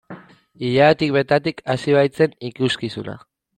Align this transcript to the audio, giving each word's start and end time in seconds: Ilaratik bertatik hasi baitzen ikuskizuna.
Ilaratik 0.69 1.11
bertatik 1.17 1.63
hasi 1.75 1.95
baitzen 1.99 2.35
ikuskizuna. 2.53 3.19